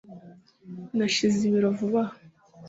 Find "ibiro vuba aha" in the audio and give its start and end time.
1.47-2.15